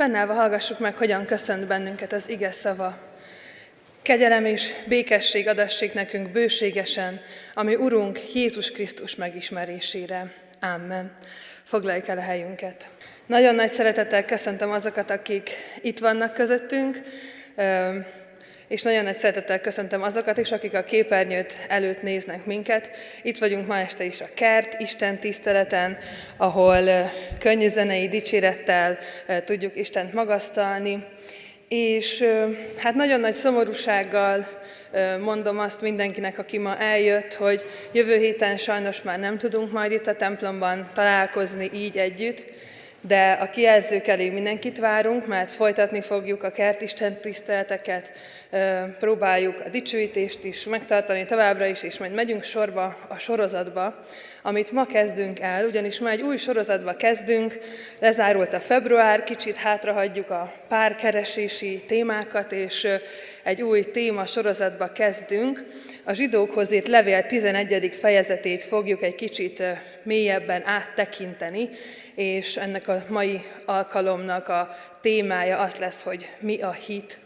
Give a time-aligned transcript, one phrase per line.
[0.00, 2.98] Fennállva hallgassuk meg, hogyan köszönt bennünket az ige szava.
[4.02, 7.20] Kegyelem és békesség adassék nekünk bőségesen,
[7.54, 10.32] ami Urunk Jézus Krisztus megismerésére.
[10.60, 11.12] Amen.
[11.64, 12.88] Foglaljuk el a helyünket.
[13.26, 15.50] Nagyon nagy szeretettel köszöntöm azokat, akik
[15.80, 17.02] itt vannak közöttünk,
[18.70, 22.90] és nagyon nagy szeretettel köszöntöm azokat is, akik a képernyőt előtt néznek minket.
[23.22, 25.98] Itt vagyunk ma este is a Kert Isten tiszteleten,
[26.36, 28.98] ahol könnyű zenei dicsérettel
[29.44, 31.04] tudjuk Istent magasztalni.
[31.68, 32.24] És
[32.76, 34.48] hát nagyon nagy szomorúsággal
[35.20, 40.06] mondom azt mindenkinek, aki ma eljött, hogy jövő héten sajnos már nem tudunk majd itt
[40.06, 42.44] a templomban találkozni így együtt,
[43.00, 48.12] de a kijelzők elé mindenkit várunk, mert folytatni fogjuk a kertisten tiszteleteket,
[48.98, 54.04] próbáljuk a dicsőítést is megtartani továbbra is, és majd megyünk sorba a sorozatba,
[54.42, 57.58] amit ma kezdünk el, ugyanis ma egy új sorozatba kezdünk,
[58.00, 62.88] lezárult a február, kicsit hátrahagyjuk a párkeresési témákat, és
[63.42, 65.64] egy új téma sorozatba kezdünk.
[66.04, 67.96] A zsidókhoz írt levél 11.
[68.00, 69.62] fejezetét fogjuk egy kicsit
[70.02, 71.68] mélyebben áttekinteni,
[72.14, 77.18] és ennek a mai alkalomnak a témája az lesz, hogy mi a hit.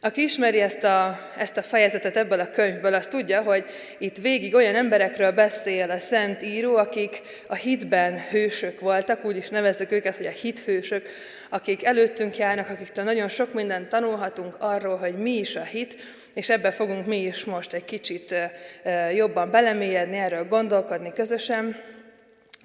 [0.00, 3.64] Aki ismeri ezt a, ezt a fejezetet ebből a könyvből, az tudja, hogy
[3.98, 9.48] itt végig olyan emberekről beszél a Szent Író, akik a hitben hősök voltak, úgy is
[9.48, 11.08] nevezzük őket, hogy a hithősök,
[11.48, 15.96] akik előttünk járnak, akiktől nagyon sok mindent tanulhatunk arról, hogy mi is a hit,
[16.34, 18.34] és ebbe fogunk mi is most egy kicsit
[19.14, 21.76] jobban belemélyedni, erről gondolkodni közösen.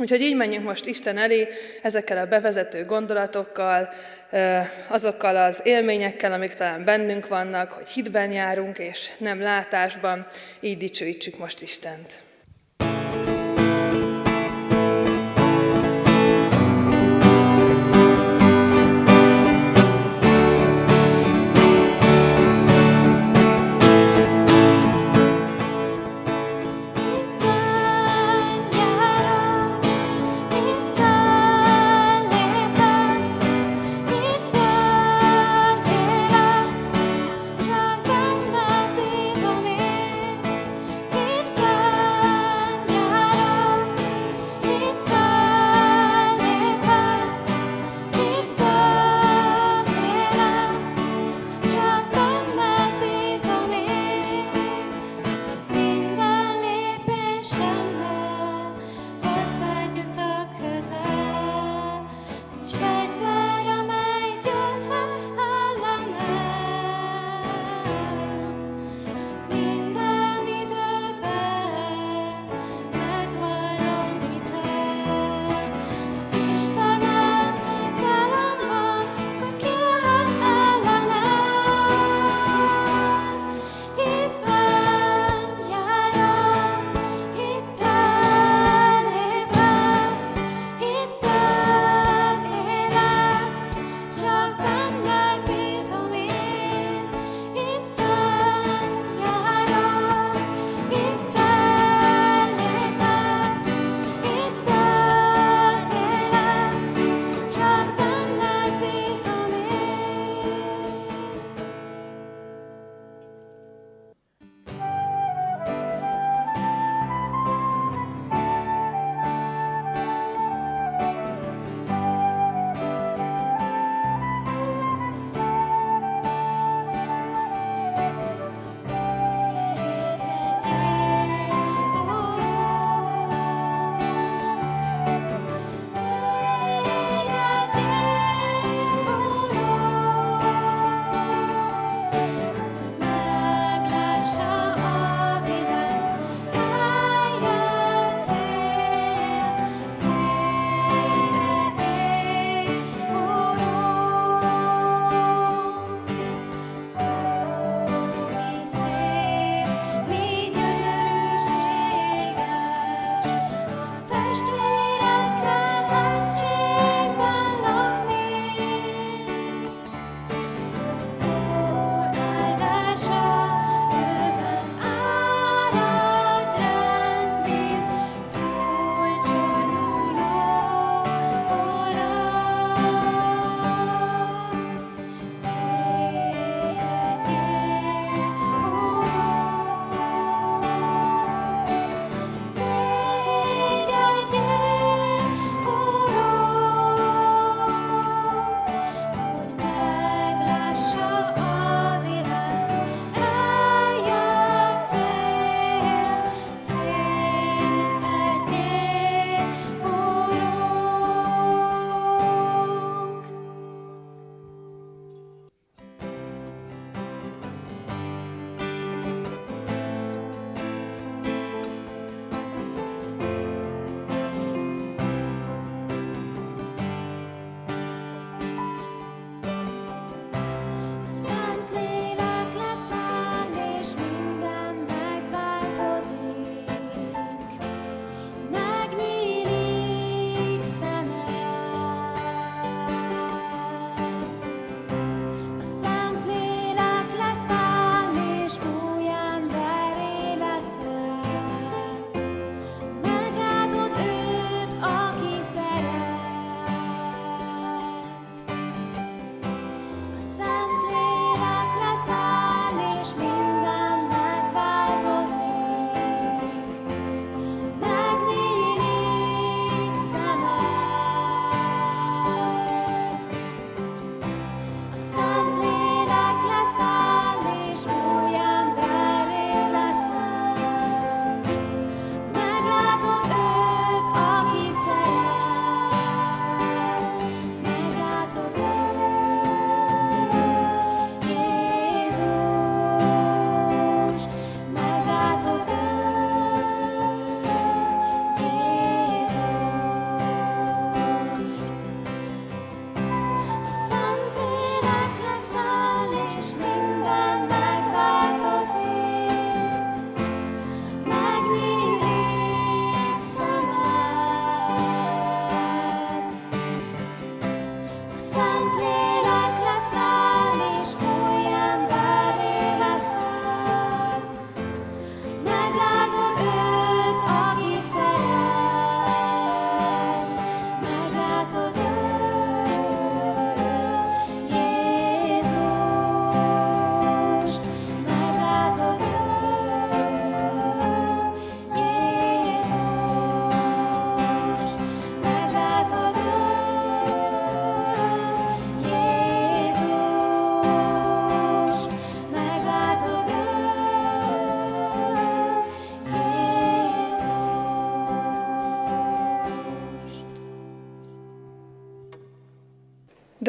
[0.01, 1.47] Úgyhogy így menjünk most Isten elé
[1.81, 3.89] ezekkel a bevezető gondolatokkal,
[4.87, 10.27] azokkal az élményekkel, amik talán bennünk vannak, hogy hitben járunk és nem látásban,
[10.59, 12.21] így dicsőítsük most Istent.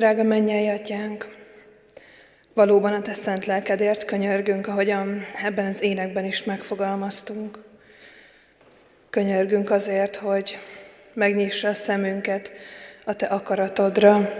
[0.02, 1.28] Drága mennyei atyánk,
[2.54, 7.58] valóban a te szent lelkedért könyörgünk, ahogyan ebben az énekben is megfogalmaztunk.
[9.10, 10.58] Könyörgünk azért, hogy
[11.12, 12.52] megnyissa a szemünket
[13.04, 14.34] a te akaratodra,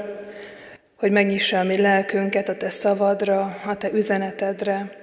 [0.96, 4.96] hogy megnyissa a mi lelkünket a te szavadra, a te üzenetedre,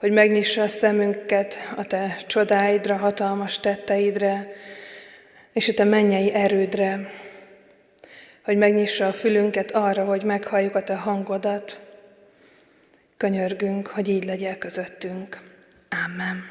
[0.00, 4.52] hogy megnyissa a szemünket a te csodáidra, hatalmas tetteidre,
[5.52, 7.10] és a te mennyei erődre,
[8.50, 11.78] hogy megnyissa a fülünket arra, hogy meghalljuk a te hangodat.
[13.16, 15.40] Könyörgünk, hogy így legyél közöttünk.
[16.04, 16.44] Amen.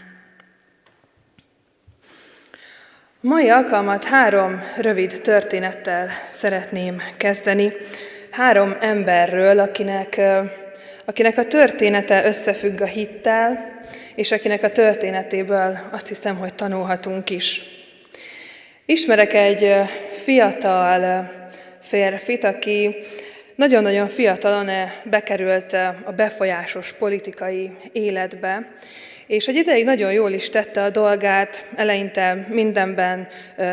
[3.21, 7.73] Mai alkalmat három rövid történettel szeretném kezdeni.
[8.29, 10.21] Három emberről, akinek,
[11.05, 13.79] akinek a története összefügg a hittel,
[14.15, 17.61] és akinek a történetéből azt hiszem, hogy tanulhatunk is.
[18.85, 19.75] Ismerek egy
[20.11, 21.37] fiatal
[21.89, 22.95] férfit, aki
[23.55, 24.69] nagyon-nagyon fiatalon
[25.03, 28.71] bekerült a befolyásos politikai életbe,
[29.27, 33.27] és egy ideig nagyon jól is tette a dolgát, eleinte mindenben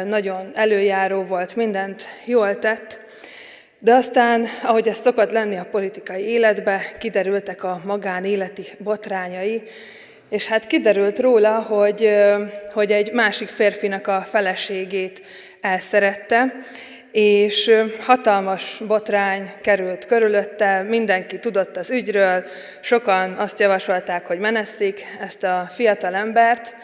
[0.07, 3.01] nagyon előjáró volt, mindent jól tett,
[3.79, 9.63] de aztán, ahogy ez szokott lenni a politikai életbe, kiderültek a magánéleti botrányai,
[10.31, 12.11] és hát kiderült róla, hogy,
[12.73, 15.23] hogy egy másik férfinak a feleségét
[15.61, 16.55] elszerette,
[17.17, 17.71] és
[18.01, 22.45] hatalmas botrány került körülötte, mindenki tudott az ügyről,
[22.81, 26.75] sokan azt javasolták, hogy menesztik ezt a fiatal embert,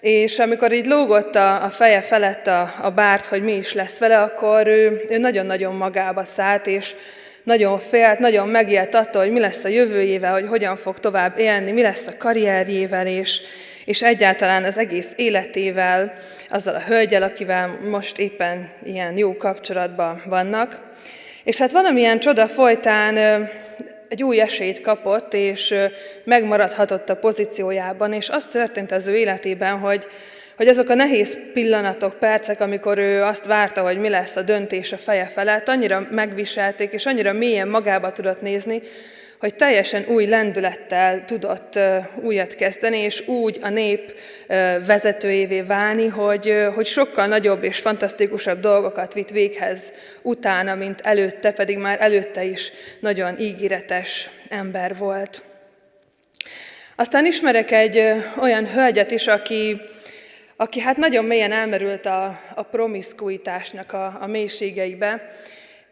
[0.00, 3.98] és amikor így lógott a, a feje felett a, a bárt, hogy mi is lesz
[3.98, 6.94] vele, akkor ő, ő nagyon-nagyon magába szállt, és
[7.42, 11.72] nagyon félt, nagyon megijedt attól, hogy mi lesz a jövőjével, hogy hogyan fog tovább élni,
[11.72, 13.40] mi lesz a karrierjével, és,
[13.84, 16.14] és egyáltalán az egész életével,
[16.54, 20.80] azzal a hölgyel, akivel most éppen ilyen jó kapcsolatban vannak.
[21.44, 23.16] És hát valamilyen csoda folytán
[24.08, 25.74] egy új esélyt kapott, és
[26.24, 30.06] megmaradhatott a pozíciójában, és az történt az ő életében, hogy,
[30.56, 34.92] hogy azok a nehéz pillanatok, percek, amikor ő azt várta, hogy mi lesz a döntés
[34.92, 38.82] a feje felett, annyira megviselték, és annyira mélyen magába tudott nézni,
[39.44, 41.78] hogy teljesen új lendülettel tudott
[42.14, 44.14] újat kezdeni, és úgy a nép
[44.86, 51.78] vezetőjévé válni, hogy, hogy sokkal nagyobb és fantasztikusabb dolgokat vitt véghez utána, mint előtte, pedig
[51.78, 55.42] már előtte is nagyon ígéretes ember volt.
[56.96, 59.80] Aztán ismerek egy olyan hölgyet is, aki,
[60.56, 65.32] aki hát nagyon mélyen elmerült a, a promiszkuitásnak a, a mélységeibe,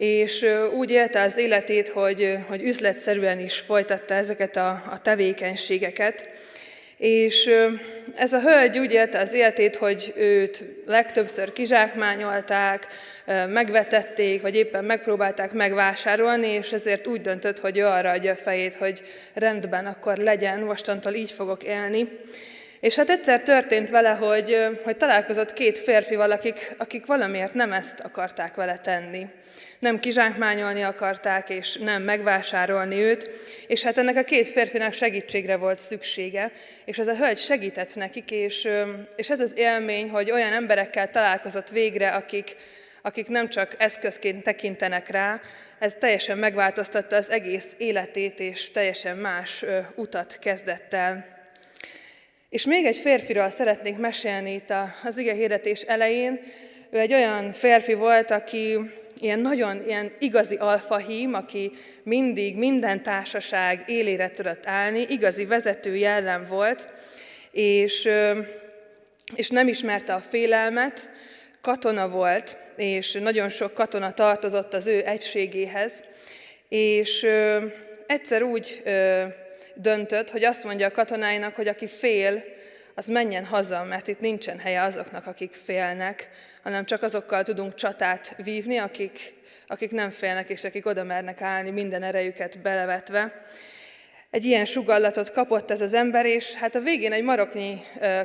[0.02, 6.28] és úgy élte az életét, hogy, hogy üzletszerűen is folytatta ezeket a, a tevékenységeket.
[6.96, 7.50] És
[8.14, 12.86] ez a hölgy úgy élte az életét, hogy őt legtöbbször kizsákmányolták,
[13.48, 18.74] megvetették, vagy éppen megpróbálták megvásárolni, és ezért úgy döntött, hogy ő arra adja a fejét,
[18.74, 19.02] hogy
[19.34, 22.08] rendben, akkor legyen, mostantól így fogok élni.
[22.80, 28.00] És hát egyszer történt vele, hogy, hogy találkozott két férfival, akik, akik valamiért nem ezt
[28.00, 29.26] akarták vele tenni
[29.82, 33.30] nem kizsákmányolni akarták, és nem megvásárolni őt,
[33.66, 36.52] és hát ennek a két férfinak segítségre volt szüksége,
[36.84, 38.68] és ez a hölgy segített nekik, és,
[39.16, 42.56] és ez az élmény, hogy olyan emberekkel találkozott végre, akik,
[43.02, 45.40] akik nem csak eszközként tekintenek rá,
[45.78, 51.26] ez teljesen megváltoztatta az egész életét, és teljesen más utat kezdett el.
[52.48, 54.72] És még egy férfiról szeretnék mesélni itt
[55.04, 56.40] az ige hirdetés elején.
[56.90, 58.78] Ő egy olyan férfi volt, aki
[59.22, 66.44] ilyen nagyon ilyen igazi alfahím, aki mindig minden társaság élére tudott állni, igazi vezető jellem
[66.48, 66.88] volt,
[67.50, 68.08] és,
[69.34, 71.10] és nem ismerte a félelmet,
[71.60, 76.04] katona volt, és nagyon sok katona tartozott az ő egységéhez,
[76.68, 77.26] és
[78.06, 78.82] egyszer úgy
[79.74, 82.44] döntött, hogy azt mondja a katonáinak, hogy aki fél,
[82.94, 86.28] az menjen haza, mert itt nincsen helye azoknak, akik félnek,
[86.62, 89.34] hanem csak azokkal tudunk csatát vívni, akik,
[89.66, 93.44] akik nem félnek, és akik oda mernek állni minden erejüket belevetve.
[94.30, 97.80] Egy ilyen sugallatot kapott ez az ember, és hát a végén egy maroknyi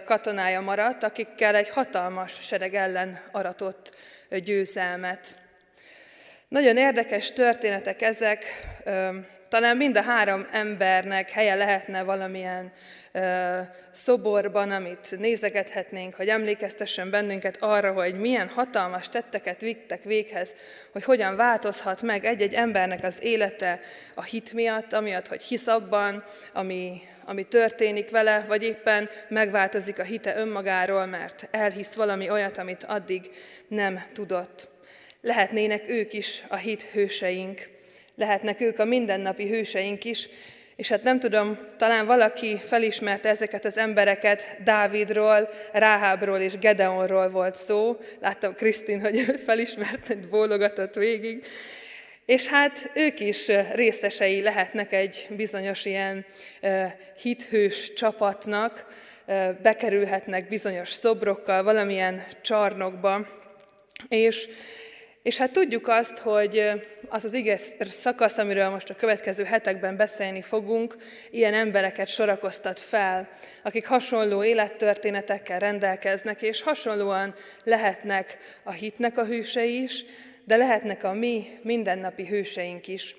[0.06, 3.96] katonája maradt, akikkel egy hatalmas sereg ellen aratott
[4.30, 5.28] győzelmet.
[6.48, 8.46] Nagyon érdekes történetek ezek,
[9.50, 12.72] talán mind a három embernek helye lehetne valamilyen
[13.92, 20.56] szoborban, amit nézegethetnénk, hogy emlékeztessen bennünket arra, hogy milyen hatalmas tetteket vittek véghez,
[20.92, 23.80] hogy hogyan változhat meg egy-egy embernek az élete
[24.14, 30.04] a hit miatt, amiatt, hogy hisz abban, ami, ami történik vele, vagy éppen megváltozik a
[30.04, 33.30] hite önmagáról, mert elhisz valami olyat, amit addig
[33.68, 34.68] nem tudott.
[35.22, 37.70] Lehetnének ők is a hit hőseink.
[38.16, 40.30] Lehetnek ők a mindennapi hőseink is,
[40.78, 47.56] és hát nem tudom, talán valaki felismerte ezeket az embereket, Dávidról, Ráhábról és Gedeonról volt
[47.56, 47.98] szó.
[48.20, 51.46] Láttam Krisztin, hogy felismerte, bólogatott végig.
[52.26, 56.26] És hát ők is részesei lehetnek egy bizonyos ilyen
[57.22, 58.86] hithős csapatnak,
[59.62, 63.28] bekerülhetnek bizonyos szobrokkal valamilyen csarnokba,
[64.10, 64.48] és
[65.28, 66.62] és hát tudjuk azt, hogy
[67.10, 70.96] az az ige szakasz, amiről most a következő hetekben beszélni fogunk,
[71.32, 73.30] ilyen embereket sorakoztat fel,
[73.64, 80.06] akik hasonló élettörténetekkel rendelkeznek, és hasonlóan lehetnek a hitnek a hősei is,
[80.44, 83.16] de lehetnek a mi mindennapi hőseink is.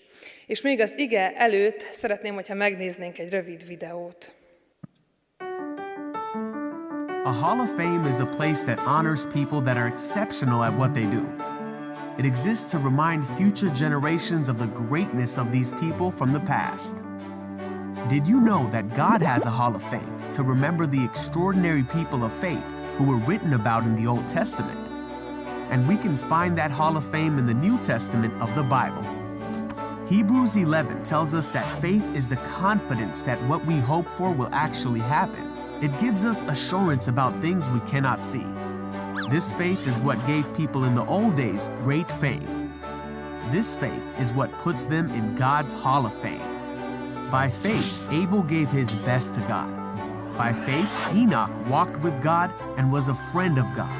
[0.46, 4.32] És még az ige előtt szeretném, hogyha megnéznénk egy rövid videót.
[7.24, 10.92] A Hall of Fame is a place that honors people that are exceptional at what
[10.92, 11.47] they do.
[12.18, 16.96] It exists to remind future generations of the greatness of these people from the past.
[18.08, 22.24] Did you know that God has a Hall of Fame to remember the extraordinary people
[22.24, 22.64] of faith
[22.96, 24.88] who were written about in the Old Testament?
[25.70, 29.04] And we can find that Hall of Fame in the New Testament of the Bible.
[30.08, 34.52] Hebrews 11 tells us that faith is the confidence that what we hope for will
[34.52, 35.52] actually happen.
[35.80, 38.44] It gives us assurance about things we cannot see.
[39.26, 42.72] This faith is what gave people in the old days great fame.
[43.50, 47.30] This faith is what puts them in God's Hall of Fame.
[47.30, 49.68] By faith, Abel gave his best to God.
[50.38, 53.94] By faith, Enoch walked with God and was a friend of God.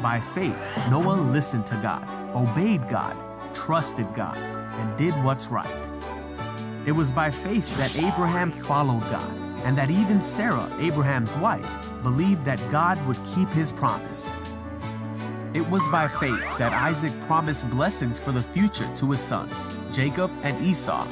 [0.00, 0.58] By faith,
[0.90, 3.16] Noah listened to God, obeyed God,
[3.52, 5.88] trusted God, and did what's right.
[6.86, 9.28] It was by faith that Abraham followed God,
[9.64, 11.66] and that even Sarah, Abraham's wife,
[12.06, 14.32] believed that God would keep his promise.
[15.54, 20.30] It was by faith that Isaac promised blessings for the future to his sons, Jacob
[20.44, 21.04] and Esau.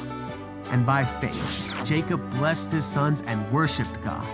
[0.71, 4.25] And by faith, Jacob blessed his sons and worshiped God.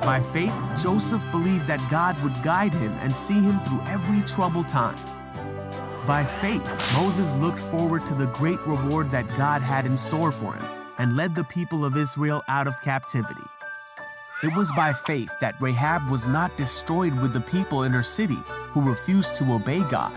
[0.00, 4.68] By faith, Joseph believed that God would guide him and see him through every troubled
[4.68, 4.96] time.
[6.06, 10.54] By faith, Moses looked forward to the great reward that God had in store for
[10.54, 10.64] him
[10.96, 13.51] and led the people of Israel out of captivity.
[14.42, 18.38] It was by faith that Rahab was not destroyed with the people in her city
[18.72, 20.12] who refused to obey God.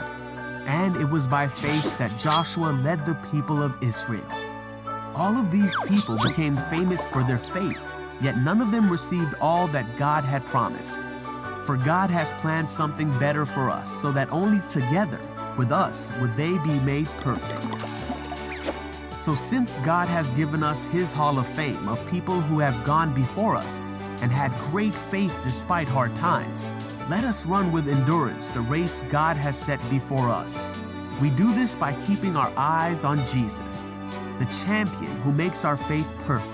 [0.66, 4.28] And it was by faith that Joshua led the people of Israel.
[5.14, 7.80] All of these people became famous for their faith,
[8.20, 11.04] yet none of them received all that God had promised.
[11.68, 15.22] For God has planned something better for us, so that only together
[15.56, 17.62] with us would they be made perfect.
[19.22, 23.14] So, since God has given us His Hall of Fame of people who have gone
[23.14, 23.80] before us,
[24.22, 26.70] and had great faith despite hard times,
[27.10, 30.70] let us run with endurance the race God has set before us.
[31.22, 33.86] We do this by keeping our eyes on Jesus,
[34.40, 36.52] the champion who makes our faith perfect,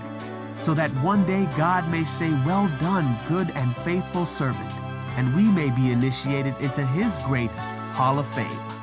[0.58, 4.72] so that one day God may say, Well done, good and faithful servant,
[5.18, 7.51] and we may be initiated into his great
[7.91, 8.80] Hall of Fame.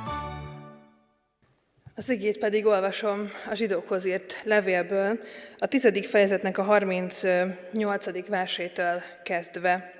[1.99, 5.19] Az igét pedig olvasom a zsidókhoz írt levélből,
[5.57, 8.27] a tizedik fejezetnek a 38.
[8.27, 9.93] versétől kezdve.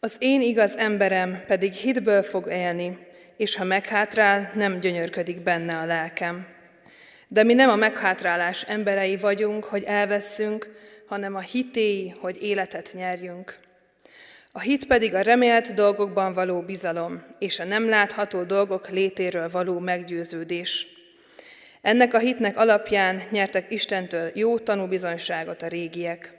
[0.00, 2.98] Az én igaz emberem pedig hitből fog élni,
[3.36, 6.46] és ha meghátrál, nem gyönyörködik benne a lelkem.
[7.28, 10.68] De mi nem a meghátrálás emberei vagyunk, hogy elveszünk,
[11.06, 13.58] hanem a hitéi, hogy életet nyerjünk.
[14.56, 19.78] A hit pedig a remélt dolgokban való bizalom, és a nem látható dolgok létéről való
[19.78, 20.86] meggyőződés.
[21.80, 26.34] Ennek a hitnek alapján nyertek Istentől jó tanúbizonyságot a régiek.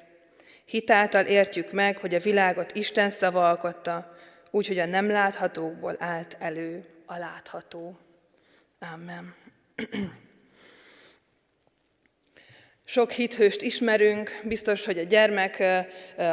[0.66, 4.16] Hitáltal értjük meg, hogy a világot Isten szava alkotta,
[4.52, 7.98] úgyhogy a nem láthatókból állt elő a látható.
[8.94, 9.34] Amen.
[12.88, 15.64] Sok hithőst ismerünk, biztos, hogy a gyermek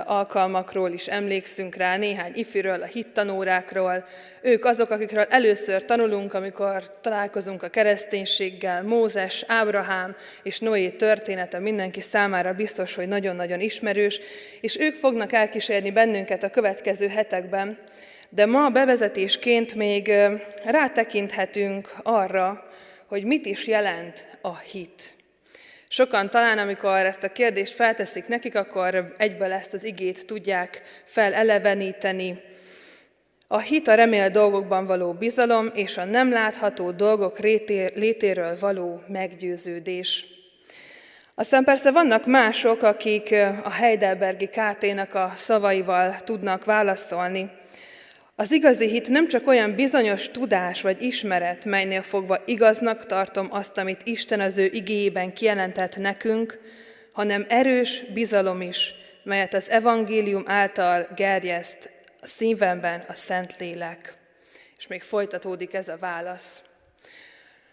[0.05, 4.05] alkalmakról is emlékszünk rá, néhány ifiről, a hittanórákról.
[4.43, 8.83] Ők azok, akikről először tanulunk, amikor találkozunk a kereszténységgel.
[8.83, 14.21] Mózes, Ábrahám és Noé története mindenki számára biztos, hogy nagyon-nagyon ismerős,
[14.61, 17.79] és ők fognak elkísérni bennünket a következő hetekben.
[18.29, 20.13] De ma bevezetésként még
[20.65, 22.71] rátekinthetünk arra,
[23.07, 25.03] hogy mit is jelent a hit.
[25.93, 32.41] Sokan talán, amikor ezt a kérdést felteszik nekik, akkor egyből ezt az igét tudják feleleveníteni.
[33.49, 37.39] A hit a remél dolgokban való bizalom és a nem látható dolgok
[37.95, 40.27] létéről való meggyőződés.
[41.35, 47.51] Aztán persze vannak mások, akik a Heidelbergi KT-nak a szavaival tudnak válaszolni.
[48.43, 53.79] Az igazi hit nem csak olyan bizonyos tudás vagy ismeret, melynél fogva igaznak tartom azt,
[53.79, 56.59] amit Isten az ő igéjében kijelentett nekünk,
[57.13, 64.15] hanem erős bizalom is, melyet az evangélium által gerjeszt a szívemben a Szent Lélek.
[64.79, 66.63] És még folytatódik ez a válasz.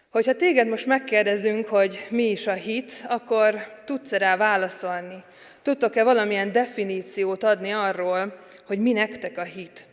[0.10, 5.24] Hogyha téged most megkérdezünk, hogy mi is a hit, akkor tudsz rá válaszolni?
[5.62, 9.88] Tudtok-e valamilyen definíciót adni arról, hogy mi nektek a hit?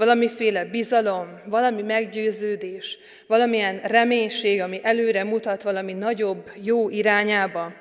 [0.00, 7.72] Valamiféle bizalom, valami meggyőződés, valamilyen reménység, ami előre mutat valami nagyobb, jó irányába.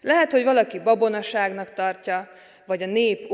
[0.00, 2.30] Lehet, hogy valaki babonaságnak tartja,
[2.66, 3.30] vagy a nép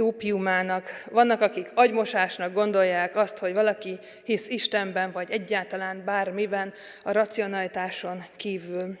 [0.00, 1.04] ópiumának.
[1.10, 8.98] Vannak, akik agymosásnak gondolják azt, hogy valaki hisz Istenben, vagy egyáltalán bármiben a racionalitáson kívül.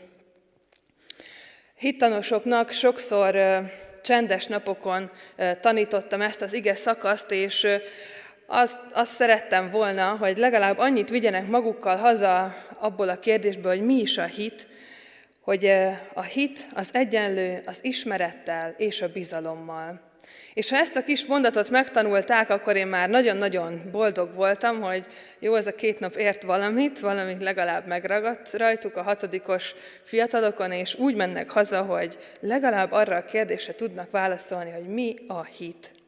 [1.78, 3.36] Hittanosoknak sokszor
[4.02, 5.10] csendes napokon
[5.60, 7.66] tanítottam ezt az ige szakaszt, és
[8.52, 13.94] azt, azt szerettem volna, hogy legalább annyit vigyenek magukkal haza abból a kérdésből, hogy mi
[13.94, 14.66] is a hit,
[15.40, 15.72] hogy
[16.14, 20.00] a hit az egyenlő az ismerettel és a bizalommal.
[20.54, 25.06] És ha ezt a kis mondatot megtanulták, akkor én már nagyon-nagyon boldog voltam, hogy
[25.38, 30.94] jó, ez a két nap ért valamit, valamit legalább megragadt rajtuk a hatodikos fiatalokon, és
[30.94, 35.99] úgy mennek haza, hogy legalább arra a kérdésre tudnak válaszolni, hogy mi a hit.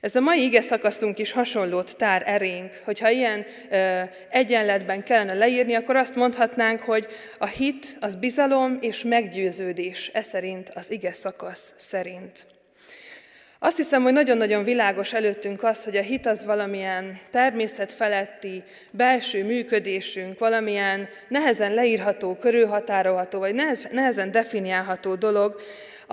[0.00, 2.80] Ez a mai ige szakasztunk is hasonlót tár erénk.
[2.84, 7.06] Hogyha ilyen ö, egyenletben kellene leírni, akkor azt mondhatnánk, hogy
[7.38, 12.46] a hit az bizalom és meggyőződés, ez szerint az ige szakasz szerint.
[13.58, 20.38] Azt hiszem, hogy nagyon-nagyon világos előttünk az, hogy a hit az valamilyen természetfeletti belső működésünk,
[20.38, 23.54] valamilyen nehezen leírható, körülhatárolható, vagy
[23.90, 25.60] nehezen definiálható dolog,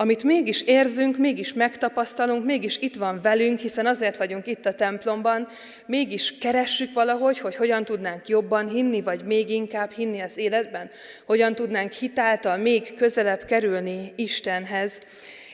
[0.00, 5.48] amit mégis érzünk, mégis megtapasztalunk, mégis itt van velünk, hiszen azért vagyunk itt a templomban,
[5.86, 10.90] mégis keressük valahogy, hogy hogyan tudnánk jobban hinni, vagy még inkább hinni az életben,
[11.24, 15.00] hogyan tudnánk hitáltal még közelebb kerülni Istenhez.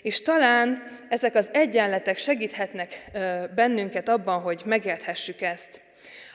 [0.03, 3.05] És talán ezek az egyenletek segíthetnek
[3.55, 5.84] bennünket abban, hogy megérthessük ezt.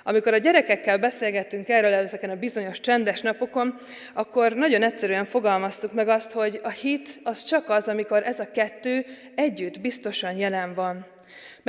[0.03, 3.77] Amikor a gyerekekkel beszélgettünk erről ezeken a bizonyos csendes napokon,
[4.13, 8.51] akkor nagyon egyszerűen fogalmaztuk meg azt, hogy a hit az csak az, amikor ez a
[8.51, 11.05] kettő együtt biztosan jelen van.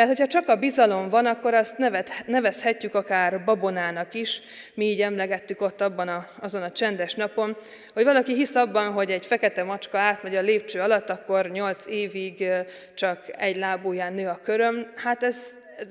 [0.01, 1.79] Mert hogyha csak a bizalom van, akkor azt
[2.27, 4.43] nevezhetjük akár babonának is.
[4.75, 7.57] Mi így emlegettük ott abban a, azon a csendes napon,
[7.95, 12.49] hogy valaki hisz abban, hogy egy fekete macska átmegy a lépcső alatt, akkor nyolc évig
[12.95, 14.93] csak egy lábúján nő a köröm.
[14.97, 15.47] Hát ez,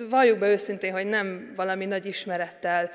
[0.10, 2.90] valljuk be őszintén, hogy nem valami nagy ismerettel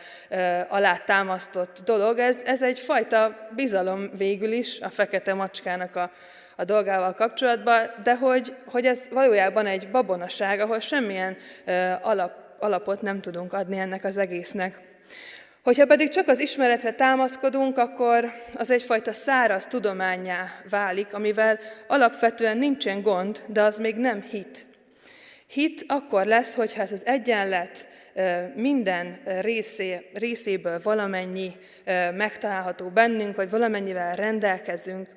[0.69, 6.11] alá támasztott dolog, ez, ez egyfajta bizalom végül is a fekete macskának a,
[6.57, 11.37] a dolgával kapcsolatban, de hogy, hogy ez valójában egy babonaság, ahol semmilyen
[12.03, 14.81] alap, alapot nem tudunk adni ennek az egésznek.
[15.63, 23.03] Hogyha pedig csak az ismeretre támaszkodunk, akkor az egyfajta száraz tudományá válik, amivel alapvetően nincsen
[23.03, 24.67] gond, de az még nem hit.
[25.47, 27.87] Hit akkor lesz, hogyha ez az egyenlet
[28.55, 31.57] minden részé, részéből valamennyi
[32.15, 35.09] megtalálható bennünk, vagy valamennyivel rendelkezünk.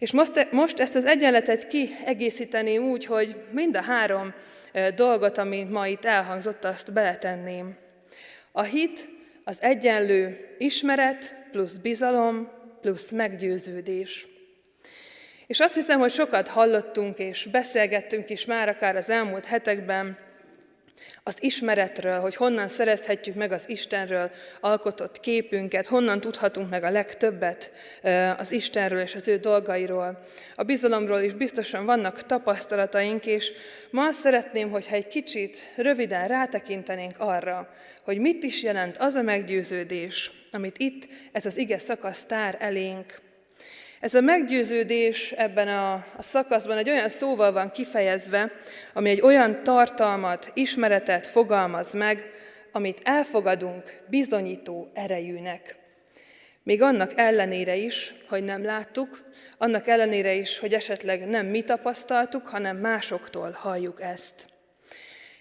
[0.00, 4.34] És most, most ezt az egyenletet kiegészíteném úgy, hogy mind a három
[4.94, 7.76] dolgot, ami ma itt elhangzott, azt beletenném.
[8.52, 9.08] A hit
[9.44, 12.48] az egyenlő ismeret plusz bizalom
[12.80, 14.26] plusz meggyőződés.
[15.46, 20.18] És azt hiszem, hogy sokat hallottunk és beszélgettünk is már akár az elmúlt hetekben
[21.30, 27.72] az ismeretről, hogy honnan szerezhetjük meg az Istenről alkotott képünket, honnan tudhatunk meg a legtöbbet
[28.36, 30.24] az Istenről és az ő dolgairól.
[30.54, 33.52] A bizalomról is biztosan vannak tapasztalataink, és
[33.90, 40.30] ma szeretném, hogyha egy kicsit röviden rátekintenénk arra, hogy mit is jelent az a meggyőződés,
[40.52, 43.20] amit itt ez az ige szakasz tár elénk,
[44.00, 48.52] ez a meggyőződés ebben a, a szakaszban egy olyan szóval van kifejezve,
[48.92, 52.30] ami egy olyan tartalmat, ismeretet fogalmaz meg,
[52.72, 55.76] amit elfogadunk bizonyító erejűnek.
[56.62, 62.46] Még annak ellenére is, hogy nem láttuk, annak ellenére is, hogy esetleg nem mi tapasztaltuk,
[62.46, 64.42] hanem másoktól halljuk ezt.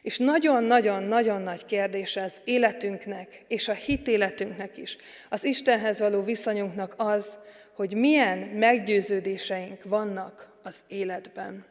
[0.02, 4.95] És nagyon-nagyon-nagyon nagy kérdés ez életünknek, és a hitéletünknek is,
[5.30, 7.38] az Istenhez való viszonyunknak az,
[7.79, 11.65] hogy milyen meggyőződéseink vannak az életben.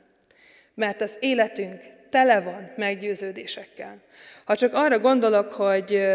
[0.74, 3.98] Mert az életünk tele van meggyőződésekkel.
[4.44, 6.06] Ha csak arra gondolok, hogy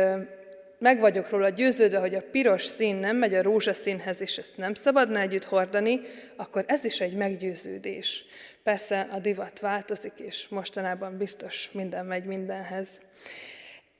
[0.79, 4.73] meg vagyok róla győződve, hogy a piros szín nem megy a rózsaszínhez, és ezt nem
[4.73, 6.01] szabadna együtt hordani,
[6.35, 8.25] akkor ez is egy meggyőződés.
[8.63, 12.99] Persze a divat változik, és mostanában biztos minden megy mindenhez.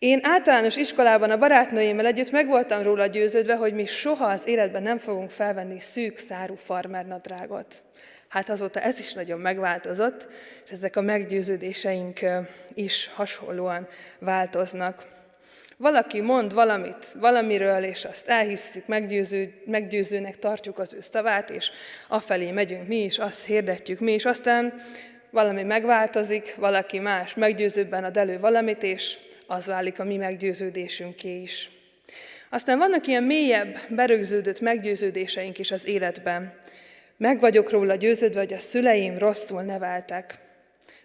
[0.04, 4.84] Én általános iskolában a barátnőimmel együtt meg voltam róla győződve, hogy mi soha az életben
[4.84, 7.84] nem fogunk felvenni szűk szárú farmernadrágot.
[8.28, 10.28] Hát azóta ez is nagyon megváltozott,
[10.66, 12.20] és ezek a meggyőződéseink
[12.74, 13.88] is hasonlóan
[14.20, 15.06] változnak.
[15.78, 21.72] Valaki mond valamit valamiről, és azt elhisszük, meggyőző, meggyőzőnek tartjuk az ő szavát, és
[22.08, 24.74] afelé megyünk mi is, azt hirdetjük mi is, aztán
[25.30, 29.18] valami megváltozik, valaki más meggyőzőbben ad elő valamit, és
[29.54, 31.70] az válik a mi meggyőződésünké is.
[32.50, 36.54] Aztán vannak ilyen mélyebb, berögződött meggyőződéseink is az életben.
[37.18, 40.38] Meg vagyok róla győződve, hogy a szüleim rosszul neveltek.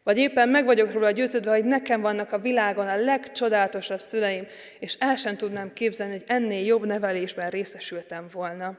[0.03, 4.47] Vagy éppen meg vagyok róla győződve, hogy nekem vannak a világon a legcsodálatosabb szüleim,
[4.79, 8.79] és el sem tudnám képzelni, hogy ennél jobb nevelésben részesültem volna.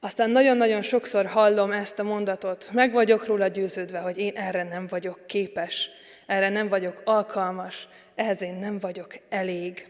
[0.00, 4.86] Aztán nagyon-nagyon sokszor hallom ezt a mondatot, meg vagyok róla győződve, hogy én erre nem
[4.86, 5.90] vagyok képes,
[6.26, 9.86] erre nem vagyok alkalmas, ehhez én nem vagyok elég.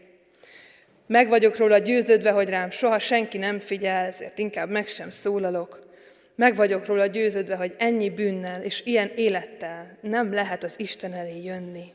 [1.07, 5.83] Meg vagyok róla győződve, hogy rám soha senki nem figyel, ezért inkább meg sem szólalok.
[6.35, 11.43] Meg vagyok róla győződve, hogy ennyi bűnnel és ilyen élettel nem lehet az Isten elé
[11.43, 11.93] jönni.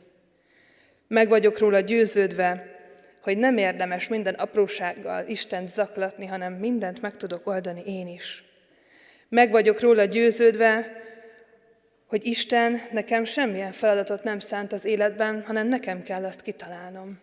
[1.07, 2.79] Meg vagyok róla győződve,
[3.21, 8.43] hogy nem érdemes minden aprósággal Istent zaklatni, hanem mindent meg tudok oldani én is.
[9.29, 11.01] Meg vagyok róla győződve,
[12.11, 17.19] hogy Isten nekem semmilyen feladatot nem szánt az életben, hanem nekem kell azt kitalálnom.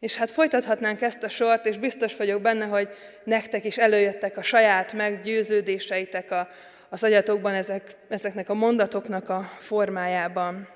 [0.00, 2.88] És hát folytathatnánk ezt a sort, és biztos vagyok benne, hogy
[3.24, 6.48] nektek is előjöttek a saját meggyőződéseitek a,
[6.88, 10.68] az agyatokban ezek, ezeknek a mondatoknak a formájában.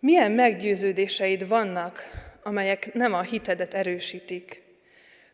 [0.00, 2.02] Milyen meggyőződéseid vannak,
[2.42, 4.62] amelyek nem a hitedet erősítik?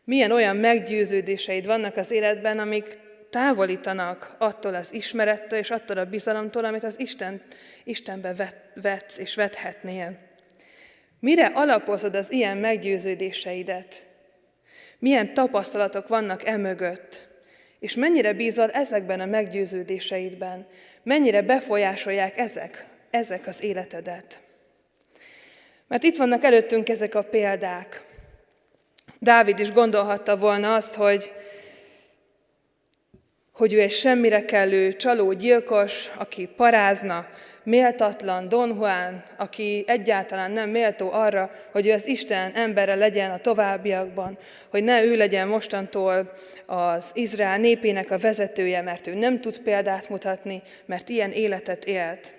[0.03, 2.97] Milyen olyan meggyőződéseid vannak az életben, amik
[3.33, 7.41] távolítanak attól az ismerettől és attól a bizalomtól, amit az Isten,
[7.83, 10.17] Istenbe vet, vetsz és vethetnél?
[11.19, 14.05] Mire alapozod az ilyen meggyőződéseidet?
[14.99, 17.27] Milyen tapasztalatok vannak emögött?
[17.79, 20.67] És mennyire bízol ezekben a meggyőződéseidben?
[21.03, 24.41] Mennyire befolyásolják ezek, ezek az életedet?
[25.87, 28.03] Mert itt vannak előttünk ezek a példák.
[29.19, 31.31] Dávid is gondolhatta volna azt, hogy,
[33.53, 37.27] hogy ő egy semmire kellő csaló gyilkos, aki parázna,
[37.63, 43.37] méltatlan Don Juan, aki egyáltalán nem méltó arra, hogy ő az Isten embere legyen a
[43.37, 44.37] továbbiakban,
[44.69, 46.33] hogy ne ő legyen mostantól
[46.65, 52.33] az Izrael népének a vezetője, mert ő nem tud példát mutatni, mert ilyen életet élt.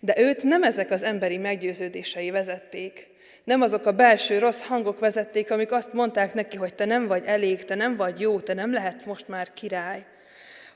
[0.00, 3.08] De őt nem ezek az emberi meggyőződései vezették,
[3.46, 7.22] nem azok a belső rossz hangok vezették, amik azt mondták neki, hogy te nem vagy
[7.26, 10.04] elég, te nem vagy jó, te nem lehetsz most már király,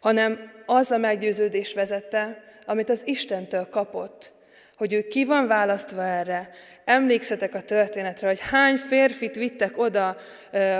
[0.00, 4.32] hanem az a meggyőződés vezette, amit az Istentől kapott,
[4.76, 6.50] hogy ő ki van választva erre.
[6.84, 10.16] Emlékszetek a történetre, hogy hány férfit vittek oda,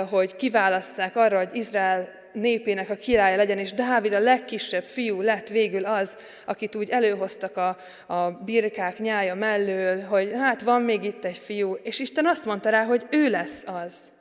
[0.09, 5.47] hogy kiválaszták arra, hogy Izrael népének a királya legyen, és Dávid a legkisebb fiú lett
[5.47, 7.77] végül az, akit úgy előhoztak a,
[8.13, 12.69] a birkák nyája mellől, hogy hát van még itt egy fiú, és Isten azt mondta
[12.69, 14.11] rá, hogy ő lesz az.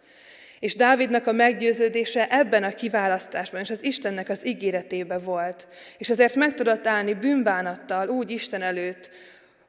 [0.59, 5.69] És Dávidnak a meggyőződése ebben a kiválasztásban és az Istennek az ígéretébe volt.
[5.99, 9.11] És ezért meg tudott állni bűnbánattal úgy Isten előtt,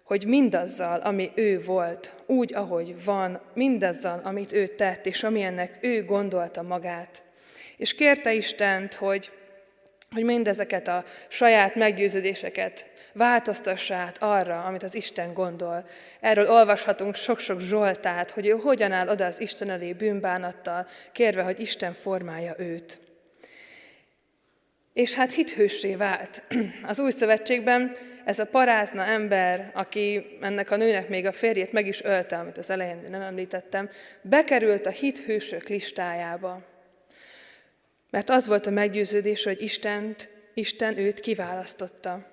[0.03, 6.05] hogy mindazzal, ami ő volt, úgy, ahogy van, mindazzal, amit ő tett, és amilyennek ő
[6.05, 7.23] gondolta magát.
[7.81, 9.31] És kérte Istent, hogy,
[10.11, 15.87] hogy mindezeket a saját meggyőződéseket változtassa át arra, amit az Isten gondol.
[16.19, 21.59] Erről olvashatunk sok-sok Zsoltát, hogy ő hogyan áll oda az Isten elé bűnbánattal, kérve, hogy
[21.59, 22.99] Isten formálja őt.
[24.93, 26.43] És hát hithőssé vált.
[26.91, 31.87] Az új szövetségben ez a parázna ember, aki ennek a nőnek még a férjét meg
[31.87, 33.89] is ölte, amit az elején nem említettem,
[34.21, 36.69] bekerült a hithősök listájába.
[38.11, 42.29] Mert az volt a meggyőződés, hogy Istent, Isten őt kiválasztotta.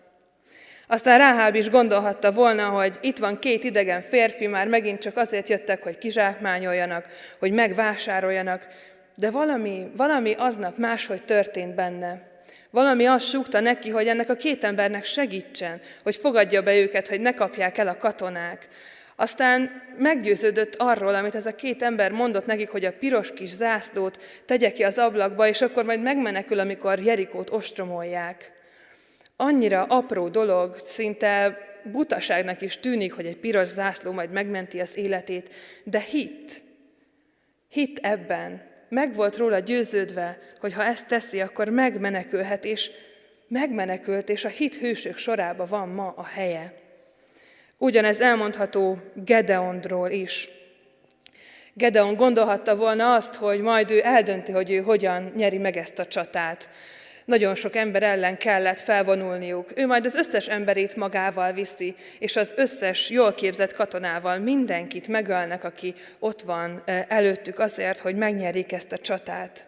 [0.87, 5.49] Aztán Ráháb is gondolhatta volna, hogy itt van két idegen férfi, már megint csak azért
[5.49, 7.07] jöttek, hogy kizsákmányoljanak,
[7.39, 8.67] hogy megvásároljanak,
[9.15, 12.23] de valami, valami aznap máshogy történt benne.
[12.71, 17.21] Valami azt súgta neki, hogy ennek a két embernek segítsen, hogy fogadja be őket, hogy
[17.21, 18.69] ne kapják el a katonák.
[19.21, 24.21] Aztán meggyőződött arról, amit ez a két ember mondott nekik, hogy a piros kis zászlót
[24.45, 28.53] tegye ki az ablakba, és akkor majd megmenekül, amikor Jerikót ostromolják.
[29.37, 35.55] Annyira apró dolog, szinte butaságnak is tűnik, hogy egy piros zászló majd megmenti az életét,
[35.85, 36.63] de hit,
[37.69, 42.91] hit ebben, meg volt róla győződve, hogy ha ezt teszi, akkor megmenekülhet, és
[43.49, 46.87] megmenekült, és a hit hősök sorába van ma a helye.
[47.79, 50.49] Ugyanez elmondható Gedeondról is.
[51.73, 56.07] Gedeon gondolhatta volna azt, hogy majd ő eldönti, hogy ő hogyan nyeri meg ezt a
[56.07, 56.71] csatát.
[57.25, 59.73] Nagyon sok ember ellen kellett felvonulniuk.
[59.75, 65.65] Ő majd az összes emberét magával viszi, és az összes jól képzett katonával mindenkit megölnek,
[65.65, 69.65] aki ott van előttük azért, hogy megnyerik ezt a csatát.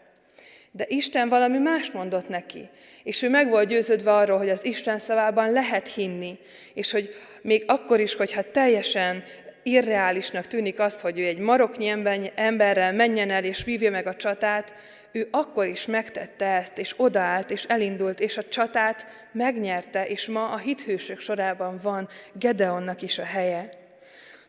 [0.71, 2.69] De Isten valami más mondott neki,
[3.03, 6.39] és ő meg volt győződve arról, hogy az Isten szavában lehet hinni,
[6.75, 9.23] és hogy még akkor is, hogyha teljesen
[9.63, 11.93] irreálisnak tűnik azt, hogy ő egy maroknyi
[12.35, 14.75] emberrel menjen el és vívja meg a csatát,
[15.13, 20.49] ő akkor is megtette ezt, és odaállt, és elindult, és a csatát megnyerte, és ma
[20.49, 23.69] a hithősök sorában van Gedeonnak is a helye.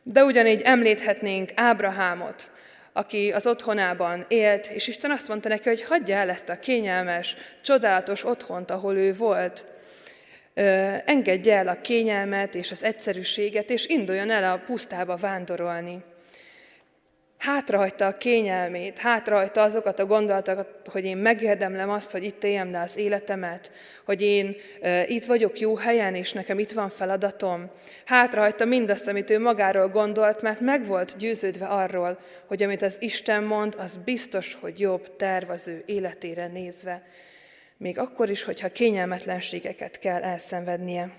[0.04, 2.50] De ugyanígy említhetnénk Ábrahámot,
[2.94, 7.36] aki az otthonában élt, és Isten azt mondta neki, hogy hagyja el ezt a kényelmes,
[7.62, 9.64] csodálatos otthont, ahol ő volt.
[11.06, 16.04] Engedje el a kényelmet és az egyszerűséget, és induljon el a pusztába vándorolni
[17.42, 22.82] hátrahagyta a kényelmét, hátrahagyta azokat a gondolatokat, hogy én megérdemlem azt, hogy itt éljem le
[22.82, 23.72] az életemet,
[24.06, 27.70] hogy én e, itt vagyok jó helyen, és nekem itt van feladatom.
[28.06, 33.44] Hátrahagyta mindazt, amit ő magáról gondolt, mert meg volt győződve arról, hogy amit az Isten
[33.44, 35.52] mond, az biztos, hogy jobb terv
[35.86, 37.04] életére nézve.
[37.82, 41.12] Még akkor is, hogyha kényelmetlenségeket kell elszenvednie.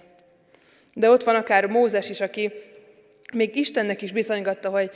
[0.95, 2.53] De ott van akár Mózes is, aki
[3.33, 4.91] még Istennek is bizonygatta, hogy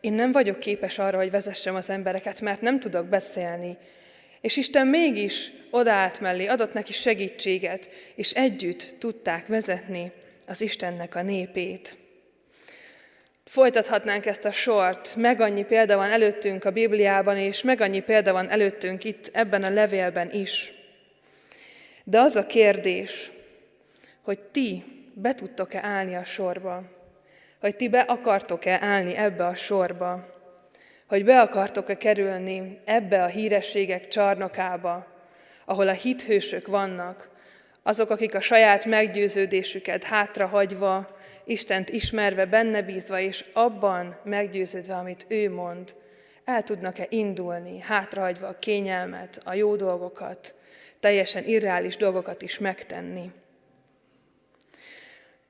[0.00, 3.76] én nem vagyok képes arra, hogy vezessem az embereket, mert nem tudok beszélni.
[4.40, 10.12] És Isten mégis odaállt mellé, adott neki segítséget, és együtt tudták vezetni
[10.46, 11.94] az Istennek a népét.
[13.44, 18.32] Folytathatnánk ezt a sort, meg annyi példa van előttünk a Bibliában, és meg annyi példa
[18.32, 20.80] van előttünk itt ebben a levélben is.
[22.04, 23.30] De az a kérdés,
[24.22, 24.84] hogy ti
[25.14, 26.82] be tudtok-e állni a sorba,
[27.60, 30.32] hogy ti be akartok-e állni ebbe a sorba,
[31.06, 35.06] hogy be akartok-e kerülni ebbe a hírességek csarnokába,
[35.64, 37.30] ahol a hithősök vannak,
[37.82, 45.50] azok, akik a saját meggyőződésüket hátrahagyva, Istent ismerve, benne bízva, és abban meggyőződve, amit ő
[45.50, 45.94] mond,
[46.44, 50.54] el tudnak-e indulni, hátrahagyva a kényelmet, a jó dolgokat,
[51.02, 53.30] teljesen irreális dolgokat is megtenni.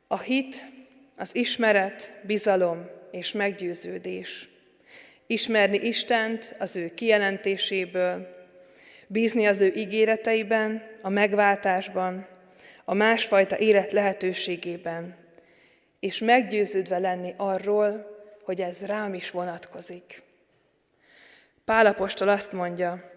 [0.06, 0.64] A hit
[1.16, 4.48] az ismeret, bizalom és meggyőződés.
[5.26, 8.28] Ismerni Istent az ő kijelentéséből,
[9.06, 12.26] bízni az ő ígéreteiben, a megváltásban,
[12.84, 15.16] a másfajta élet lehetőségében,
[16.00, 18.06] és meggyőződve lenni arról,
[18.42, 20.22] hogy ez rám is vonatkozik.
[21.64, 23.11] Pálapostól azt mondja,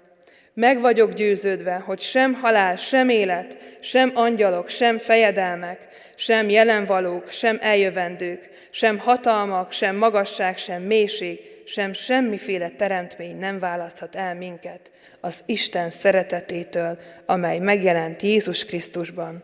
[0.56, 7.58] meg vagyok győződve, hogy sem halál, sem élet, sem angyalok, sem fejedelmek, sem jelenvalók, sem
[7.62, 15.44] eljövendők, sem hatalmak, sem magasság, sem mélység, sem semmiféle teremtmény nem választhat el minket az
[15.46, 19.44] Isten szeretetétől, amely megjelent Jézus Krisztusban,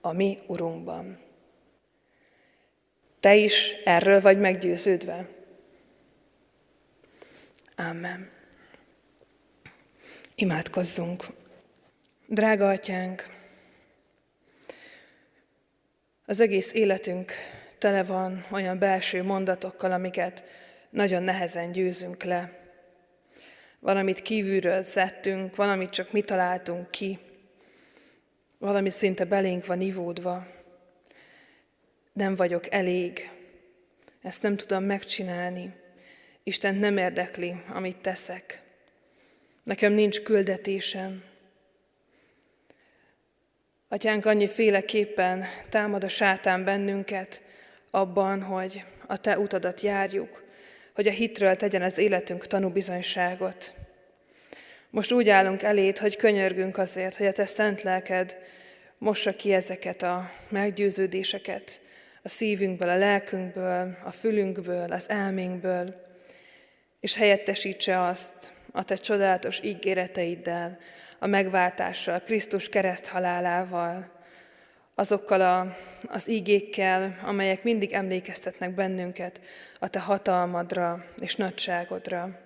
[0.00, 1.18] a mi Urunkban.
[3.20, 5.28] Te is erről vagy meggyőződve?
[7.76, 8.41] Amen.
[10.42, 11.24] Imádkozzunk.
[12.26, 13.26] Drága atyánk,
[16.26, 17.32] az egész életünk
[17.78, 20.44] tele van olyan belső mondatokkal, amiket
[20.90, 22.58] nagyon nehezen győzünk le.
[23.78, 27.18] Valamit kívülről szedtünk, valamit csak mi találtunk ki,
[28.58, 30.46] valami szinte belénk van ivódva.
[32.12, 33.30] Nem vagyok elég,
[34.22, 35.74] ezt nem tudom megcsinálni.
[36.42, 38.62] Isten nem érdekli, amit teszek.
[39.62, 41.24] Nekem nincs küldetésem.
[43.88, 47.42] Atyánk, annyi féleképpen támad a sátán bennünket
[47.90, 50.42] abban, hogy a Te utadat járjuk,
[50.94, 53.74] hogy a hitről tegyen az életünk tanúbizonyságot.
[54.90, 58.36] Most úgy állunk elét, hogy könyörgünk azért, hogy a Te szent lelked
[58.98, 61.80] mossa ki ezeket a meggyőződéseket
[62.22, 66.06] a szívünkből, a lelkünkből, a fülünkből, az elménkből,
[67.00, 70.78] és helyettesítse azt a Te csodálatos ígéreteiddel,
[71.18, 74.10] a megváltással, Krisztus kereszt halálával,
[74.94, 75.76] azokkal a,
[76.08, 79.40] az ígékkel, amelyek mindig emlékeztetnek bennünket
[79.78, 82.40] a Te hatalmadra és nagyságodra,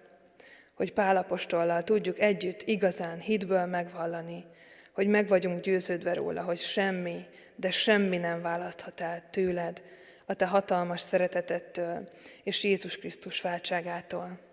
[0.75, 4.45] hogy Pálapostollal tudjuk együtt igazán hitből megvallani,
[4.93, 7.25] hogy meg vagyunk győződve róla, hogy semmi,
[7.57, 9.83] de semmi nem választhat el tőled,
[10.27, 12.09] a Te hatalmas szeretetettől
[12.43, 14.46] és Jézus Krisztus váltságától.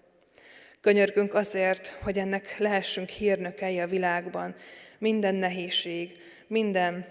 [0.83, 4.55] Könyörgünk azért, hogy ennek lehessünk hírnökei a világban.
[4.97, 6.11] Minden nehézség,
[6.47, 7.05] minden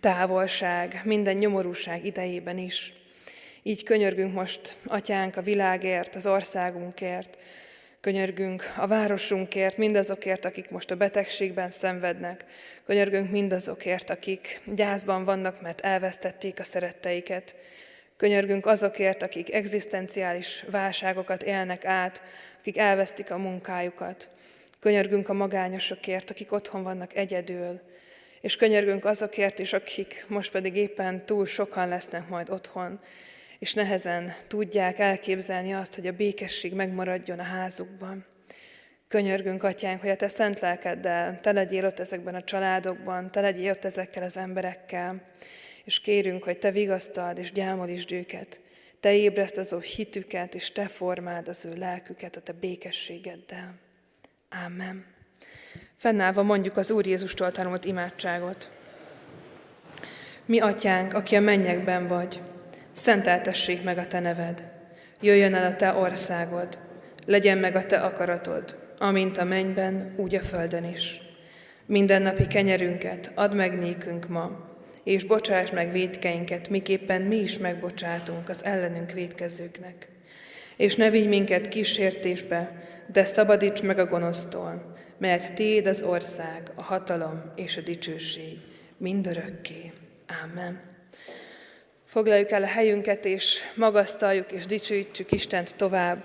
[0.00, 2.92] távolság, minden nyomorúság idejében is.
[3.62, 7.38] Így könyörgünk most, Atyánk, a világért, az országunkért,
[8.00, 12.44] könyörgünk a városunkért, mindazokért, akik most a betegségben szenvednek,
[12.86, 17.54] könyörgünk mindazokért, akik gyászban vannak, mert elvesztették a szeretteiket,
[18.16, 22.22] könyörgünk azokért, akik egzisztenciális válságokat élnek át,
[22.58, 24.30] akik elvesztik a munkájukat,
[24.80, 27.80] könyörgünk a magányosokért, akik otthon vannak egyedül,
[28.40, 33.00] és könyörgünk azokért is, akik most pedig éppen túl sokan lesznek majd otthon,
[33.58, 38.24] és nehezen tudják elképzelni azt, hogy a békesség megmaradjon a házukban.
[39.08, 43.70] Könyörgünk, Atyánk, hogy a Te szent lelkeddel te legyél ott ezekben a családokban, te legyél
[43.70, 45.22] ott ezekkel az emberekkel,
[45.86, 48.60] és kérünk, hogy Te vigasztald és gyámolítsd őket,
[49.00, 53.74] Te ébreszt az ő hitüket, és Te formáld az ő lelküket a Te békességeddel.
[54.64, 55.04] Amen.
[55.96, 58.70] Fennállva mondjuk az Úr Jézustól tanult imádságot.
[60.44, 62.40] Mi, Atyánk, aki a mennyekben vagy,
[62.92, 64.70] szenteltessék meg a Te neved.
[65.20, 66.78] Jöjjön el a Te országod,
[67.26, 71.20] legyen meg a Te akaratod, amint a mennyben, úgy a földön is.
[71.86, 74.65] Mindennapi kenyerünket add meg nékünk ma,
[75.06, 80.08] és bocsáss meg védkeinket, miképpen mi is megbocsátunk az ellenünk védkezőknek.
[80.76, 86.82] És ne vigy minket kísértésbe, de szabadíts meg a gonosztól, mert Téd az ország, a
[86.82, 88.58] hatalom és a dicsőség
[88.96, 89.92] mindörökké.
[90.44, 90.80] Amen.
[92.04, 96.24] Foglaljuk el a helyünket, és magasztaljuk és dicsőítsük Istent tovább.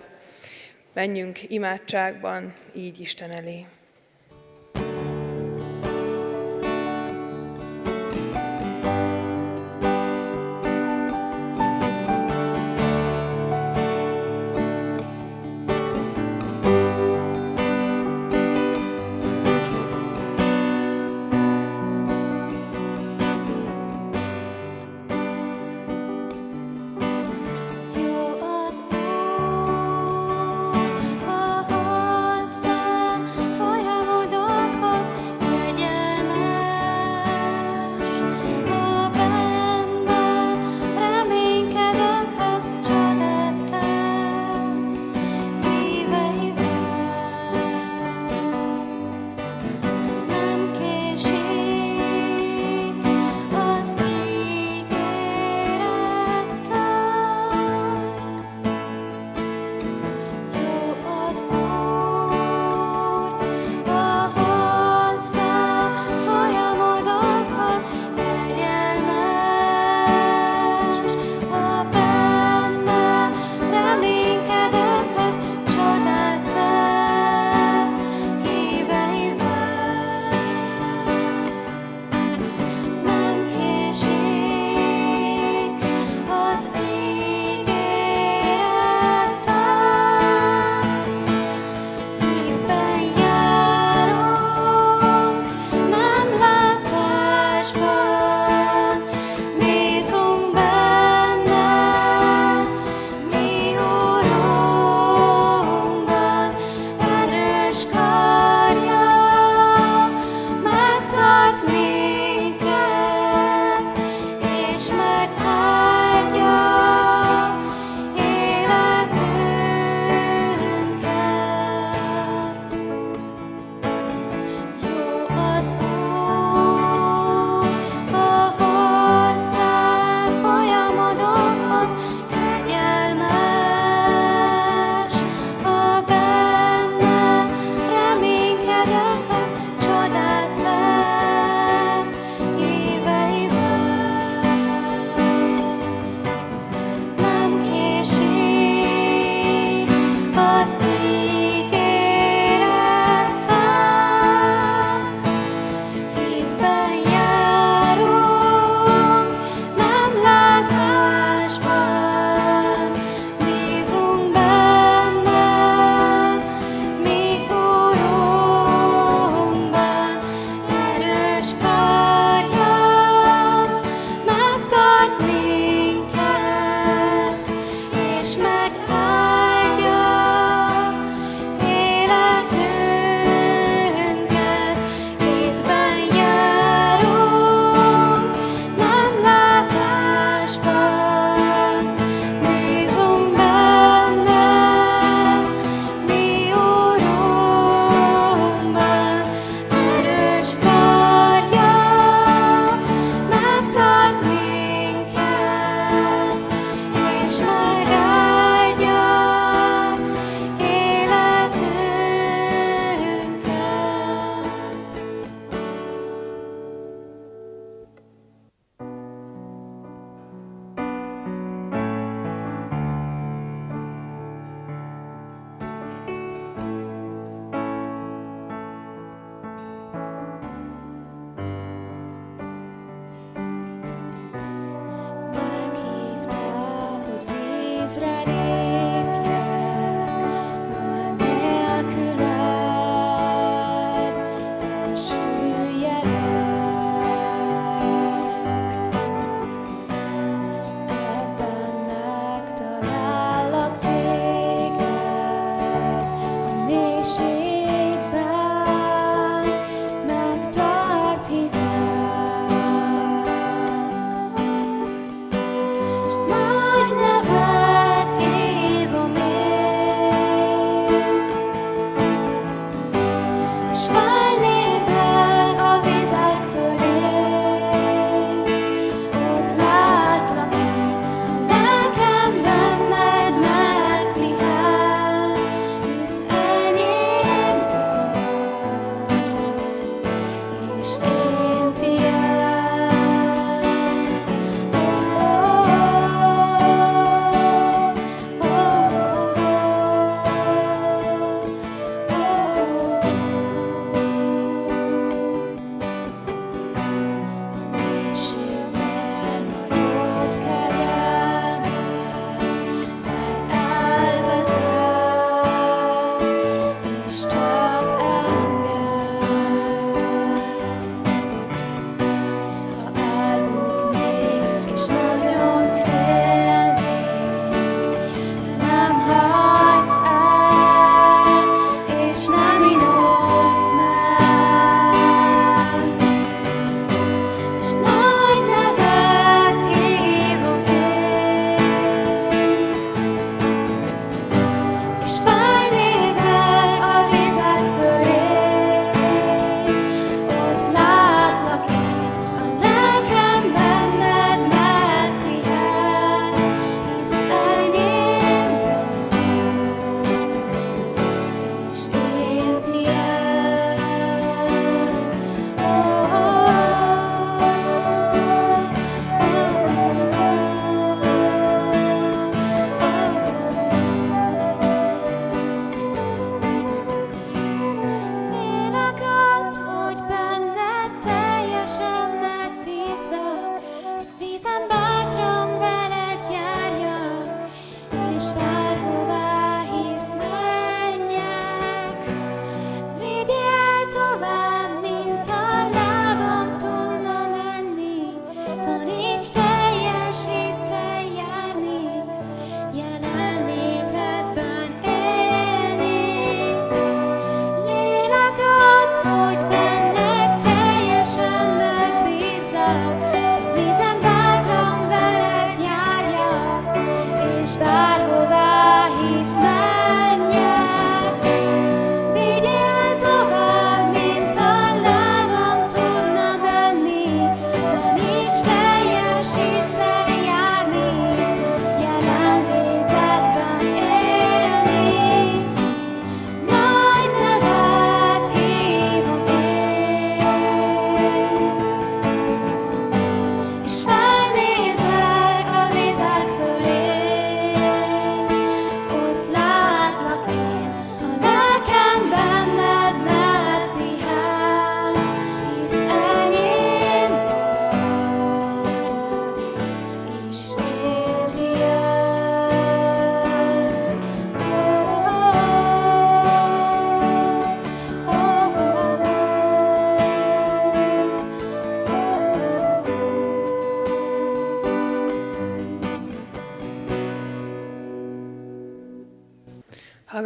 [0.93, 3.65] Menjünk imádságban így Isten elé.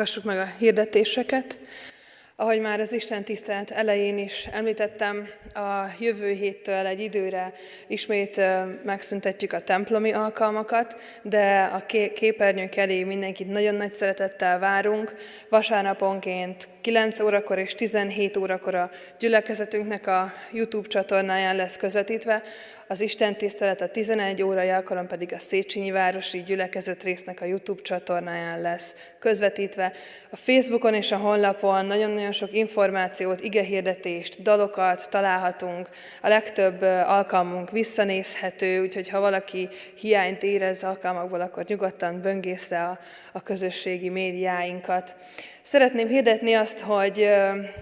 [0.05, 1.59] Hallgassuk meg a hirdetéseket.
[2.35, 7.53] Ahogy már az Isten tisztelet elején is említettem, a jövő héttől egy időre
[7.87, 8.41] ismét
[8.83, 15.13] megszüntetjük a templomi alkalmakat, de a képernyők elé mindenkit nagyon nagy szeretettel várunk.
[15.49, 18.89] Vasárnaponként 9 órakor és 17 órakor a
[19.19, 22.41] gyülekezetünknek a YouTube csatornáján lesz közvetítve,
[22.87, 27.81] az Isten tisztelet a 11 órai alkalom pedig a Széchenyi Városi Gyülekezet résznek a YouTube
[27.81, 29.93] csatornáján lesz közvetítve.
[30.29, 35.89] A Facebookon és a honlapon nagyon-nagyon sok információt, igehirdetést, dalokat találhatunk.
[36.21, 42.99] A legtöbb alkalmunk visszanézhető, úgyhogy ha valaki hiányt érez alkalmakból, akkor nyugodtan böngészze a,
[43.31, 45.15] a közösségi médiáinkat.
[45.67, 47.29] Szeretném hirdetni azt, hogy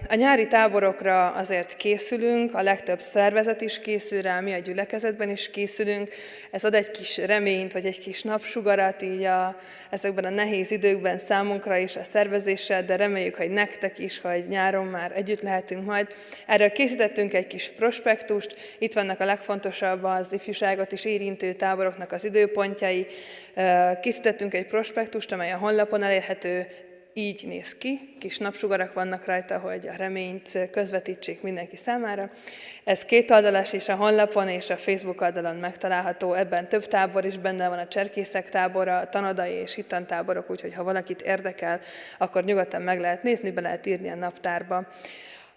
[0.08, 5.50] a nyári táborokra azért készülünk, a legtöbb szervezet is készül rá, mi a gyülekezetben is
[5.50, 6.08] készülünk.
[6.50, 9.56] Ez ad egy kis reményt, vagy egy kis napsugarat így a,
[9.90, 14.86] ezekben a nehéz időkben számunkra is a szervezéssel, de reméljük, hogy nektek is, hogy nyáron
[14.86, 16.06] már együtt lehetünk majd.
[16.46, 22.24] Erről készítettünk egy kis prospektust, itt vannak a legfontosabb az ifjúságot is érintő táboroknak az
[22.24, 23.06] időpontjai.
[24.00, 26.66] Készítettünk egy prospektust, amely a honlapon elérhető,
[27.14, 32.30] így néz ki, kis napsugarak vannak rajta, hogy a reményt közvetítsék mindenki számára.
[32.84, 36.32] Ez két oldalas, és a honlapon és a Facebook oldalon megtalálható.
[36.32, 40.82] Ebben több tábor is benne van, a cserkészek tábora, a tanadai és hittantáborok, úgyhogy ha
[40.82, 41.80] valakit érdekel,
[42.18, 44.86] akkor nyugodtan meg lehet nézni, be lehet írni a naptárba.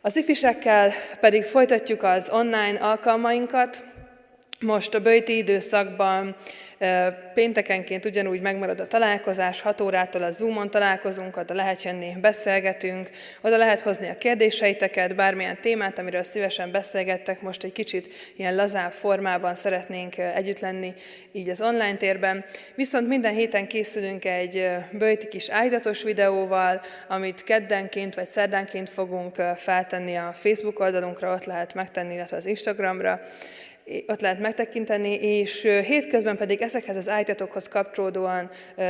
[0.01, 3.83] Az ifisekkel pedig folytatjuk az online alkalmainkat.
[4.59, 6.35] Most a bőti időszakban
[7.33, 13.09] Péntekenként ugyanúgy megmarad a találkozás, 6 órától a Zoomon találkozunk, oda lehet jönni, beszélgetünk,
[13.41, 18.91] oda lehet hozni a kérdéseiteket, bármilyen témát, amiről szívesen beszélgettek, most egy kicsit ilyen lazább
[18.91, 20.93] formában szeretnénk együtt lenni
[21.31, 22.45] így az online térben.
[22.75, 30.15] Viszont minden héten készülünk egy bőti kis áhítatos videóval, amit keddenként vagy szerdánként fogunk feltenni
[30.15, 33.21] a Facebook oldalunkra, ott lehet megtenni, illetve az Instagramra
[34.07, 38.49] ott lehet megtekinteni, és hétközben pedig ezekhez az ájtatokhoz kapcsolódóan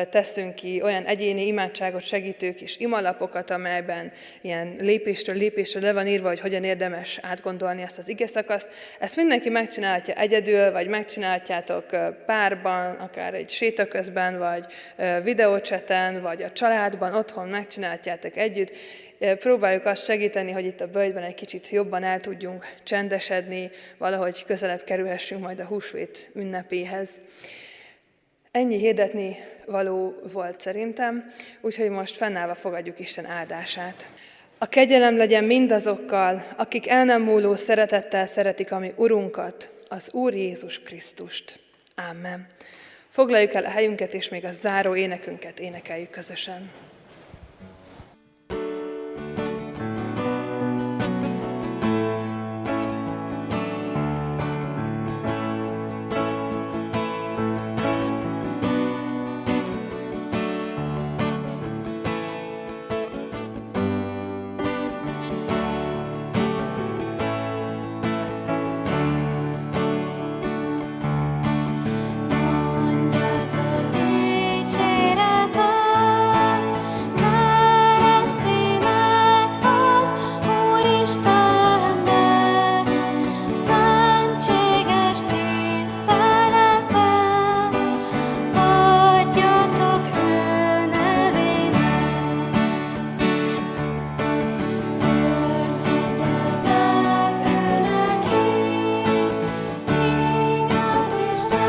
[0.09, 6.27] teszünk ki olyan egyéni imádságot segítő kis imalapokat, amelyben ilyen lépésről lépésről le van írva,
[6.27, 8.67] hogy hogyan érdemes átgondolni ezt az igeszakaszt.
[8.99, 11.85] Ezt mindenki megcsinálhatja egyedül, vagy megcsinálhatjátok
[12.25, 14.65] párban, akár egy séta közben, vagy
[15.23, 18.73] videócseten, vagy a családban, otthon megcsinálhatjátok együtt,
[19.39, 24.83] próbáljuk azt segíteni, hogy itt a bölgyben egy kicsit jobban el tudjunk csendesedni, valahogy közelebb
[24.83, 27.09] kerülhessünk majd a húsvét ünnepéhez.
[28.51, 34.07] Ennyi hirdetni való volt szerintem, úgyhogy most fennállva fogadjuk Isten áldását.
[34.57, 40.33] A kegyelem legyen mindazokkal, akik el nem múló szeretettel szeretik a mi Urunkat, az Úr
[40.33, 41.59] Jézus Krisztust.
[42.09, 42.47] Amen.
[43.09, 46.71] Foglaljuk el a helyünket, és még a záró énekünket énekeljük közösen.
[101.37, 101.66] Christ.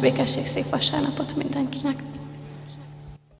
[0.00, 1.57] Békesség szép vasárnapot mindenkinek.